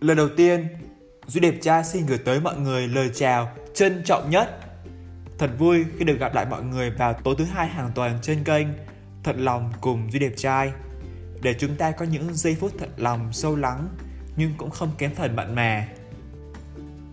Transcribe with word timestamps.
Lần 0.00 0.16
đầu 0.16 0.28
tiên, 0.36 0.68
Duy 1.26 1.40
đẹp 1.40 1.54
trai 1.60 1.84
xin 1.84 2.06
gửi 2.06 2.18
tới 2.18 2.40
mọi 2.40 2.56
người 2.56 2.88
lời 2.88 3.10
chào 3.14 3.50
trân 3.74 4.02
trọng 4.04 4.30
nhất. 4.30 4.60
Thật 5.38 5.50
vui 5.58 5.84
khi 5.98 6.04
được 6.04 6.18
gặp 6.20 6.34
lại 6.34 6.46
mọi 6.50 6.62
người 6.62 6.90
vào 6.90 7.12
tối 7.12 7.34
thứ 7.38 7.44
hai 7.44 7.68
hàng 7.68 7.90
tuần 7.94 8.12
trên 8.22 8.44
kênh 8.44 8.66
Thật 9.22 9.36
lòng 9.38 9.72
cùng 9.80 10.12
Duy 10.12 10.18
đẹp 10.18 10.32
trai 10.36 10.72
để 11.42 11.54
chúng 11.58 11.76
ta 11.76 11.90
có 11.90 12.04
những 12.04 12.34
giây 12.34 12.56
phút 12.60 12.72
thật 12.78 12.88
lòng 12.96 13.32
sâu 13.32 13.56
lắng 13.56 13.88
nhưng 14.36 14.52
cũng 14.56 14.70
không 14.70 14.90
kém 14.98 15.14
phần 15.14 15.36
mặn 15.36 15.54
mà. 15.54 15.88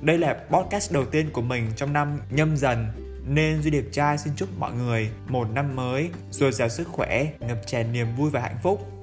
Đây 0.00 0.18
là 0.18 0.38
podcast 0.50 0.92
đầu 0.92 1.04
tiên 1.04 1.30
của 1.32 1.42
mình 1.42 1.66
trong 1.76 1.92
năm 1.92 2.18
nhâm 2.30 2.56
dần 2.56 2.86
nên 3.26 3.62
Duy 3.62 3.70
đẹp 3.70 3.84
trai 3.92 4.18
xin 4.18 4.32
chúc 4.36 4.48
mọi 4.58 4.72
người 4.72 5.10
một 5.28 5.48
năm 5.54 5.76
mới 5.76 6.10
dồi 6.30 6.52
dào 6.52 6.68
sức 6.68 6.88
khỏe, 6.88 7.26
ngập 7.40 7.58
tràn 7.66 7.92
niềm 7.92 8.06
vui 8.16 8.30
và 8.30 8.40
hạnh 8.40 8.58
phúc. 8.62 8.97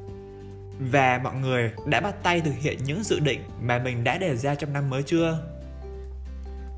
Và 0.80 1.20
mọi 1.24 1.36
người 1.36 1.72
đã 1.86 2.02
bắt 2.02 2.16
tay 2.24 2.42
thực 2.42 2.56
hiện 2.56 2.78
những 2.84 3.04
dự 3.04 3.20
định 3.20 3.44
mà 3.62 3.80
mình 3.80 4.04
đã 4.04 4.18
đề 4.18 4.36
ra 4.36 4.56
trong 4.56 4.74
năm 4.74 4.90
mới 4.90 5.04
chưa? 5.04 5.40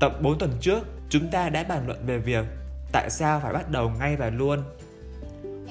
Tập 0.00 0.12
4 0.22 0.38
tuần 0.38 0.52
trước, 0.60 0.80
chúng 1.08 1.30
ta 1.30 1.48
đã 1.48 1.64
bàn 1.64 1.86
luận 1.86 2.06
về 2.06 2.18
việc 2.18 2.44
tại 2.92 3.10
sao 3.10 3.40
phải 3.40 3.52
bắt 3.52 3.70
đầu 3.70 3.90
ngay 3.98 4.16
và 4.16 4.30
luôn. 4.30 4.62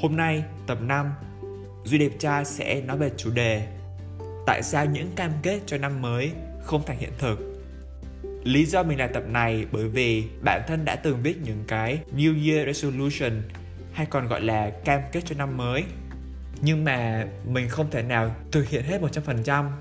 Hôm 0.02 0.16
nay, 0.16 0.44
tập 0.68 0.78
5, 0.82 1.12
Duy 1.88 1.98
Đẹp 1.98 2.12
Trai 2.20 2.46
sẽ 2.46 2.82
nói 2.82 2.98
về 2.98 3.12
chủ 3.18 3.32
đề 3.32 3.68
Tại 4.46 4.64
sao 4.64 4.86
những 4.86 5.12
cam 5.16 5.32
kết 5.44 5.60
cho 5.66 5.78
năm 5.78 6.02
mới 6.02 6.32
không 6.64 6.84
thành 6.86 6.98
hiện 6.98 7.12
thực 7.18 7.64
Lý 8.44 8.66
do 8.66 8.84
mình 8.84 9.00
làm 9.00 9.14
tập 9.14 9.24
này 9.28 9.66
bởi 9.72 9.88
vì 9.88 10.24
bản 10.44 10.62
thân 10.68 10.86
đã 10.86 10.96
từng 10.96 11.22
viết 11.24 11.38
những 11.44 11.64
cái 11.68 12.00
New 12.16 12.50
Year 12.50 12.66
Resolution 12.66 13.42
hay 13.94 14.06
còn 14.06 14.28
gọi 14.28 14.42
là 14.42 14.70
cam 14.70 15.02
kết 15.12 15.22
cho 15.26 15.36
năm 15.38 15.58
mới 15.58 15.84
nhưng 16.62 16.84
mà 16.84 17.28
mình 17.46 17.70
không 17.70 17.92
thể 17.92 18.04
nào 18.04 18.36
thực 18.52 18.70
hiện 18.70 18.84
hết 18.84 19.02
100% 19.02 19.72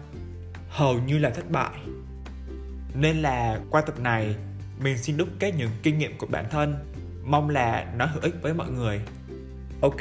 hầu 0.69 0.99
như 0.99 1.19
là 1.19 1.31
thất 1.31 1.51
bại. 1.51 1.79
Nên 2.95 3.17
là 3.17 3.61
qua 3.71 3.81
tập 3.81 4.01
này, 4.01 4.37
mình 4.83 4.99
xin 4.99 5.17
đúc 5.17 5.29
kết 5.39 5.55
những 5.59 5.71
kinh 5.83 5.99
nghiệm 5.99 6.19
của 6.19 6.27
bản 6.27 6.45
thân. 6.51 6.75
Mong 7.25 7.51
là 7.51 7.93
nó 7.97 8.07
hữu 8.07 8.23
ích 8.23 8.35
với 8.43 8.55
mọi 8.55 8.71
người. 8.71 9.01
Ok, 9.81 10.01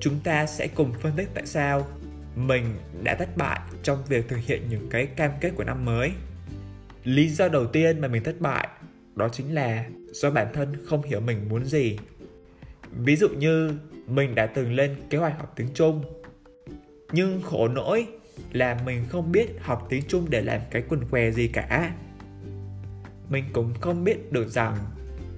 chúng 0.00 0.20
ta 0.24 0.46
sẽ 0.46 0.68
cùng 0.68 0.92
phân 1.00 1.12
tích 1.16 1.28
tại 1.34 1.46
sao 1.46 1.86
mình 2.36 2.64
đã 3.02 3.14
thất 3.14 3.36
bại 3.36 3.60
trong 3.82 4.04
việc 4.08 4.28
thực 4.28 4.38
hiện 4.38 4.62
những 4.70 4.88
cái 4.90 5.06
cam 5.06 5.30
kết 5.40 5.50
của 5.56 5.64
năm 5.64 5.84
mới. 5.84 6.12
Lý 7.04 7.28
do 7.28 7.48
đầu 7.48 7.66
tiên 7.66 8.00
mà 8.00 8.08
mình 8.08 8.24
thất 8.24 8.40
bại 8.40 8.68
đó 9.14 9.28
chính 9.28 9.54
là 9.54 9.84
do 10.12 10.30
bản 10.30 10.46
thân 10.54 10.86
không 10.86 11.02
hiểu 11.02 11.20
mình 11.20 11.48
muốn 11.48 11.64
gì. 11.64 11.98
Ví 12.92 13.16
dụ 13.16 13.28
như 13.28 13.72
mình 14.08 14.34
đã 14.34 14.46
từng 14.46 14.72
lên 14.72 14.96
kế 15.10 15.18
hoạch 15.18 15.38
học 15.38 15.52
tiếng 15.56 15.68
Trung. 15.74 16.04
Nhưng 17.12 17.42
khổ 17.42 17.68
nỗi 17.68 18.06
là 18.52 18.80
mình 18.84 19.04
không 19.08 19.32
biết 19.32 19.46
học 19.60 19.86
tiếng 19.88 20.02
Trung 20.08 20.26
để 20.30 20.42
làm 20.42 20.60
cái 20.70 20.82
quần 20.88 21.04
què 21.10 21.30
gì 21.30 21.48
cả. 21.48 21.94
Mình 23.28 23.44
cũng 23.52 23.74
không 23.80 24.04
biết 24.04 24.32
được 24.32 24.48
rằng 24.48 24.76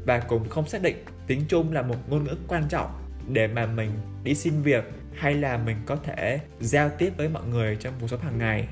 và 0.06 0.18
cũng 0.18 0.48
không 0.48 0.68
xác 0.68 0.82
định 0.82 0.96
tiếng 1.26 1.44
Trung 1.48 1.72
là 1.72 1.82
một 1.82 1.96
ngôn 2.08 2.24
ngữ 2.24 2.36
quan 2.48 2.64
trọng 2.68 2.90
để 3.28 3.46
mà 3.46 3.66
mình 3.66 3.90
đi 4.24 4.34
xin 4.34 4.62
việc 4.62 4.84
hay 5.14 5.34
là 5.34 5.58
mình 5.58 5.76
có 5.86 5.96
thể 5.96 6.40
giao 6.60 6.90
tiếp 6.98 7.12
với 7.16 7.28
mọi 7.28 7.46
người 7.46 7.76
trong 7.76 7.94
cuộc 8.00 8.06
sống 8.06 8.20
hàng 8.20 8.38
ngày. 8.38 8.68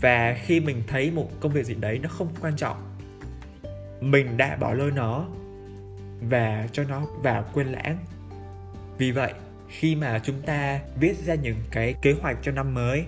Và 0.00 0.36
khi 0.44 0.60
mình 0.60 0.82
thấy 0.86 1.10
một 1.10 1.30
công 1.40 1.52
việc 1.52 1.66
gì 1.66 1.74
đấy 1.74 1.98
nó 1.98 2.08
không 2.08 2.28
quan 2.40 2.56
trọng, 2.56 2.96
mình 4.00 4.36
đã 4.36 4.56
bỏ 4.56 4.74
lơi 4.74 4.90
nó 4.90 5.26
và 6.20 6.68
cho 6.72 6.84
nó 6.84 7.06
vào 7.22 7.44
quên 7.54 7.66
lãng 7.66 7.98
vì 9.02 9.10
vậy, 9.10 9.32
khi 9.68 9.94
mà 9.94 10.20
chúng 10.24 10.42
ta 10.42 10.80
viết 11.00 11.14
ra 11.24 11.34
những 11.34 11.56
cái 11.70 11.94
kế 12.02 12.12
hoạch 12.12 12.36
cho 12.42 12.52
năm 12.52 12.74
mới, 12.74 13.04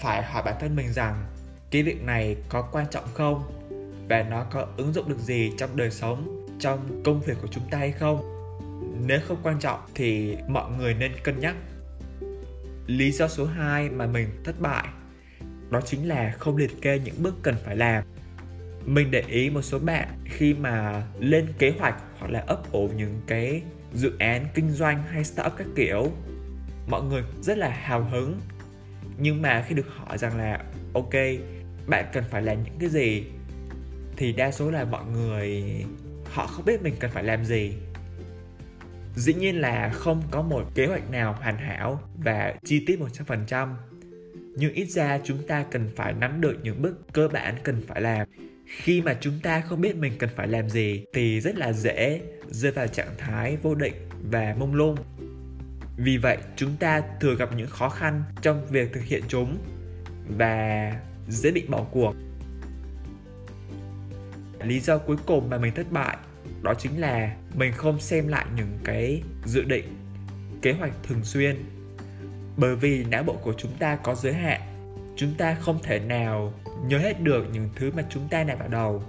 phải 0.00 0.22
hỏi 0.22 0.42
bản 0.46 0.54
thân 0.60 0.76
mình 0.76 0.92
rằng, 0.92 1.24
cái 1.70 1.82
việc 1.82 2.02
này 2.02 2.36
có 2.48 2.62
quan 2.62 2.86
trọng 2.90 3.04
không? 3.14 3.42
Và 4.08 4.22
nó 4.22 4.44
có 4.44 4.66
ứng 4.76 4.92
dụng 4.92 5.08
được 5.08 5.18
gì 5.18 5.52
trong 5.58 5.76
đời 5.76 5.90
sống, 5.90 6.46
trong 6.60 7.02
công 7.04 7.20
việc 7.20 7.34
của 7.42 7.48
chúng 7.50 7.62
ta 7.70 7.78
hay 7.78 7.92
không? 7.92 8.20
Nếu 9.06 9.20
không 9.28 9.36
quan 9.42 9.58
trọng 9.58 9.80
thì 9.94 10.36
mọi 10.48 10.70
người 10.78 10.94
nên 10.94 11.12
cân 11.22 11.40
nhắc. 11.40 11.54
Lý 12.86 13.10
do 13.12 13.28
số 13.28 13.44
2 13.44 13.90
mà 13.90 14.06
mình 14.06 14.28
thất 14.44 14.60
bại, 14.60 14.88
đó 15.70 15.80
chính 15.80 16.08
là 16.08 16.34
không 16.38 16.56
liệt 16.56 16.82
kê 16.82 16.98
những 16.98 17.22
bước 17.22 17.34
cần 17.42 17.54
phải 17.64 17.76
làm. 17.76 18.04
Mình 18.84 19.10
để 19.10 19.22
ý 19.28 19.50
một 19.50 19.62
số 19.62 19.78
bạn 19.78 20.08
khi 20.24 20.54
mà 20.54 21.02
lên 21.18 21.46
kế 21.58 21.74
hoạch 21.78 21.96
hoặc 22.18 22.30
là 22.30 22.44
ấp 22.46 22.72
ủ 22.72 22.88
những 22.96 23.20
cái 23.26 23.62
dự 23.96 24.12
án 24.18 24.46
kinh 24.54 24.70
doanh 24.70 25.02
hay 25.02 25.24
startup 25.24 25.52
các 25.56 25.66
kiểu. 25.76 26.12
Mọi 26.86 27.02
người 27.02 27.22
rất 27.42 27.58
là 27.58 27.68
hào 27.68 28.04
hứng. 28.04 28.40
Nhưng 29.18 29.42
mà 29.42 29.64
khi 29.68 29.74
được 29.74 29.86
hỏi 29.96 30.18
rằng 30.18 30.38
là, 30.38 30.64
ok, 30.94 31.12
bạn 31.86 32.04
cần 32.12 32.24
phải 32.30 32.42
làm 32.42 32.62
những 32.64 32.74
cái 32.80 32.88
gì? 32.88 33.24
Thì 34.16 34.32
đa 34.32 34.50
số 34.50 34.70
là 34.70 34.84
mọi 34.84 35.04
người, 35.12 35.64
họ 36.24 36.46
không 36.46 36.64
biết 36.64 36.82
mình 36.82 36.94
cần 37.00 37.10
phải 37.10 37.24
làm 37.24 37.44
gì. 37.44 37.72
Dĩ 39.16 39.34
nhiên 39.34 39.60
là 39.60 39.90
không 39.94 40.22
có 40.30 40.42
một 40.42 40.62
kế 40.74 40.86
hoạch 40.86 41.10
nào 41.10 41.32
hoàn 41.32 41.56
hảo 41.56 42.00
và 42.24 42.54
chi 42.64 42.84
tiết 42.86 42.98
100% 43.00 43.74
nhưng 44.56 44.72
ít 44.74 44.84
ra 44.84 45.20
chúng 45.24 45.46
ta 45.46 45.64
cần 45.70 45.88
phải 45.96 46.12
nắm 46.12 46.40
được 46.40 46.56
những 46.62 46.82
bước 46.82 47.12
cơ 47.12 47.28
bản 47.28 47.54
cần 47.62 47.82
phải 47.86 48.00
làm 48.00 48.28
khi 48.66 49.02
mà 49.02 49.16
chúng 49.20 49.40
ta 49.42 49.60
không 49.60 49.80
biết 49.80 49.96
mình 49.96 50.12
cần 50.18 50.30
phải 50.36 50.48
làm 50.48 50.68
gì 50.68 51.04
thì 51.12 51.40
rất 51.40 51.56
là 51.56 51.72
dễ 51.72 52.20
rơi 52.50 52.72
vào 52.72 52.86
trạng 52.86 53.14
thái 53.18 53.56
vô 53.56 53.74
định 53.74 53.94
và 54.30 54.54
mông 54.58 54.74
lung. 54.74 54.96
Vì 55.96 56.16
vậy, 56.16 56.38
chúng 56.56 56.76
ta 56.76 57.02
thường 57.20 57.36
gặp 57.36 57.48
những 57.56 57.70
khó 57.70 57.88
khăn 57.88 58.22
trong 58.42 58.66
việc 58.66 58.92
thực 58.92 59.02
hiện 59.04 59.22
chúng 59.28 59.58
và 60.38 60.92
dễ 61.28 61.50
bị 61.50 61.64
bỏ 61.68 61.84
cuộc. 61.90 62.14
Lý 64.62 64.80
do 64.80 64.98
cuối 64.98 65.16
cùng 65.26 65.50
mà 65.50 65.58
mình 65.58 65.74
thất 65.74 65.92
bại 65.92 66.16
đó 66.62 66.74
chính 66.78 67.00
là 67.00 67.36
mình 67.54 67.72
không 67.72 68.00
xem 68.00 68.28
lại 68.28 68.46
những 68.56 68.78
cái 68.84 69.22
dự 69.44 69.62
định, 69.62 69.84
kế 70.62 70.72
hoạch 70.72 70.92
thường 71.02 71.24
xuyên. 71.24 71.56
Bởi 72.56 72.76
vì 72.76 73.04
não 73.04 73.22
bộ 73.22 73.36
của 73.42 73.54
chúng 73.58 73.72
ta 73.78 73.96
có 73.96 74.14
giới 74.14 74.32
hạn 74.32 74.60
chúng 75.16 75.34
ta 75.34 75.54
không 75.54 75.78
thể 75.82 75.98
nào 75.98 76.52
nhớ 76.86 76.98
hết 76.98 77.20
được 77.20 77.46
những 77.52 77.68
thứ 77.76 77.90
mà 77.96 78.04
chúng 78.08 78.28
ta 78.28 78.44
nạp 78.44 78.58
vào 78.58 78.68
đầu. 78.68 79.02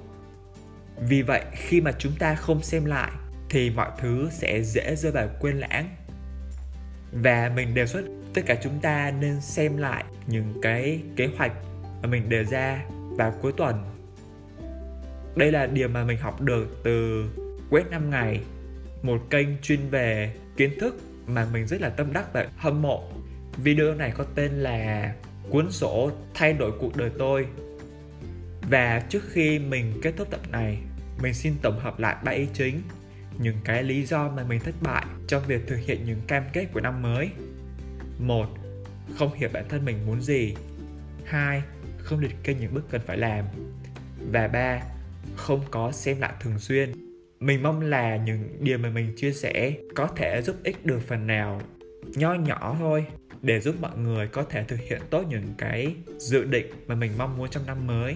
Vì 0.99 1.21
vậy, 1.21 1.43
khi 1.53 1.81
mà 1.81 1.91
chúng 1.99 2.15
ta 2.19 2.35
không 2.35 2.63
xem 2.63 2.85
lại, 2.85 3.11
thì 3.49 3.69
mọi 3.69 3.91
thứ 3.99 4.29
sẽ 4.31 4.63
dễ 4.63 4.95
rơi 4.95 5.11
vào 5.11 5.27
quên 5.39 5.57
lãng. 5.57 5.95
Và 7.11 7.51
mình 7.55 7.73
đề 7.73 7.85
xuất 7.85 8.01
tất 8.33 8.41
cả 8.45 8.55
chúng 8.63 8.79
ta 8.79 9.11
nên 9.19 9.41
xem 9.41 9.77
lại 9.77 10.03
những 10.27 10.59
cái 10.61 11.01
kế 11.15 11.29
hoạch 11.37 11.53
mà 12.01 12.09
mình 12.09 12.29
đề 12.29 12.43
ra 12.43 12.83
vào 12.91 13.33
cuối 13.41 13.51
tuần. 13.57 13.83
Đây 15.35 15.51
là 15.51 15.65
điều 15.65 15.87
mà 15.87 16.03
mình 16.03 16.17
học 16.17 16.41
được 16.41 16.81
từ 16.83 17.25
quét 17.69 17.91
5 17.91 18.09
ngày, 18.09 18.41
một 19.01 19.21
kênh 19.29 19.47
chuyên 19.61 19.89
về 19.89 20.33
kiến 20.57 20.71
thức 20.79 21.01
mà 21.27 21.47
mình 21.53 21.67
rất 21.67 21.81
là 21.81 21.89
tâm 21.89 22.13
đắc 22.13 22.33
và 22.33 22.47
hâm 22.57 22.81
mộ. 22.81 23.11
Video 23.57 23.93
này 23.93 24.11
có 24.17 24.23
tên 24.35 24.51
là 24.51 25.13
cuốn 25.49 25.71
sổ 25.71 26.11
thay 26.33 26.53
đổi 26.53 26.71
cuộc 26.79 26.97
đời 26.97 27.11
tôi. 27.17 27.47
Và 28.69 28.99
trước 29.09 29.23
khi 29.31 29.59
mình 29.59 29.93
kết 30.01 30.13
thúc 30.17 30.27
tập 30.31 30.41
này, 30.51 30.77
mình 31.21 31.33
xin 31.33 31.53
tổng 31.61 31.79
hợp 31.79 31.99
lại 31.99 32.15
ba 32.23 32.31
ý 32.31 32.47
chính, 32.53 32.81
những 33.39 33.55
cái 33.63 33.83
lý 33.83 34.05
do 34.05 34.29
mà 34.29 34.43
mình 34.43 34.59
thất 34.59 34.75
bại 34.81 35.05
trong 35.27 35.43
việc 35.47 35.67
thực 35.67 35.77
hiện 35.85 36.05
những 36.05 36.21
cam 36.27 36.43
kết 36.53 36.65
của 36.73 36.79
năm 36.81 37.01
mới. 37.01 37.29
Một, 38.19 38.47
không 39.17 39.33
hiểu 39.33 39.49
bản 39.53 39.65
thân 39.69 39.85
mình 39.85 40.05
muốn 40.05 40.21
gì. 40.21 40.53
Hai, 41.25 41.61
không 41.97 42.19
liệt 42.19 42.35
kê 42.43 42.53
những 42.53 42.73
bước 42.73 42.85
cần 42.89 43.01
phải 43.05 43.17
làm. 43.17 43.45
Và 44.31 44.47
ba, 44.47 44.81
không 45.35 45.61
có 45.71 45.91
xem 45.91 46.19
lại 46.19 46.33
thường 46.41 46.59
xuyên. 46.59 46.91
Mình 47.39 47.63
mong 47.63 47.81
là 47.81 48.17
những 48.17 48.57
điều 48.59 48.77
mà 48.77 48.89
mình 48.89 49.13
chia 49.15 49.31
sẻ 49.31 49.73
có 49.95 50.07
thể 50.07 50.41
giúp 50.41 50.55
ích 50.63 50.85
được 50.85 50.99
phần 51.07 51.27
nào 51.27 51.61
nho 52.15 52.33
nhỏ 52.33 52.75
thôi, 52.79 53.05
để 53.41 53.59
giúp 53.59 53.75
mọi 53.81 53.97
người 53.97 54.27
có 54.27 54.43
thể 54.43 54.63
thực 54.63 54.79
hiện 54.79 55.01
tốt 55.09 55.23
những 55.29 55.53
cái 55.57 55.95
dự 56.17 56.43
định 56.43 56.65
mà 56.87 56.95
mình 56.95 57.11
mong 57.17 57.37
muốn 57.37 57.49
trong 57.49 57.65
năm 57.65 57.87
mới. 57.87 58.15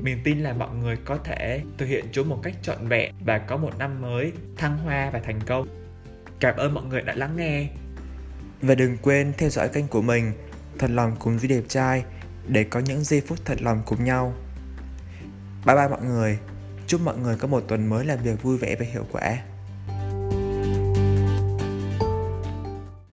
Mình 0.00 0.18
tin 0.24 0.38
là 0.38 0.52
mọi 0.52 0.74
người 0.74 0.96
có 1.04 1.16
thể 1.16 1.62
thực 1.78 1.86
hiện 1.86 2.04
chúng 2.12 2.28
một 2.28 2.40
cách 2.42 2.54
trọn 2.62 2.88
vẹn 2.88 3.14
và 3.24 3.38
có 3.38 3.56
một 3.56 3.78
năm 3.78 4.02
mới 4.02 4.32
thăng 4.56 4.78
hoa 4.78 5.10
và 5.10 5.18
thành 5.18 5.40
công. 5.46 5.68
Cảm 6.40 6.56
ơn 6.56 6.74
mọi 6.74 6.84
người 6.84 7.02
đã 7.02 7.14
lắng 7.14 7.36
nghe. 7.36 7.68
Và 8.62 8.74
đừng 8.74 8.96
quên 9.02 9.32
theo 9.38 9.50
dõi 9.50 9.68
kênh 9.68 9.88
của 9.88 10.02
mình, 10.02 10.32
thật 10.78 10.90
lòng 10.90 11.16
cùng 11.18 11.38
duy 11.38 11.48
đẹp 11.48 11.62
trai, 11.68 12.04
để 12.48 12.64
có 12.64 12.80
những 12.80 13.04
giây 13.04 13.20
phút 13.20 13.38
thật 13.44 13.62
lòng 13.62 13.82
cùng 13.86 14.04
nhau. 14.04 14.34
Bye 15.66 15.76
bye 15.76 15.88
mọi 15.88 16.02
người. 16.02 16.38
Chúc 16.86 17.00
mọi 17.00 17.16
người 17.18 17.36
có 17.36 17.48
một 17.48 17.64
tuần 17.68 17.86
mới 17.86 18.04
làm 18.04 18.18
việc 18.18 18.42
vui 18.42 18.58
vẻ 18.58 18.76
và 18.78 18.86
hiệu 18.92 19.06
quả. 19.12 19.38